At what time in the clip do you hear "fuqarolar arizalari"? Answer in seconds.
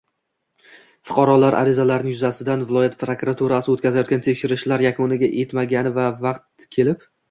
1.09-2.15